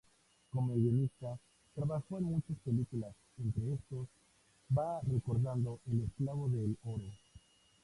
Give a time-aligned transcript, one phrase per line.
[0.49, 1.37] Como guionista
[1.75, 4.07] trabajó en muchas películas, entre estos
[4.75, 7.05] va recordado El esclavo del oro.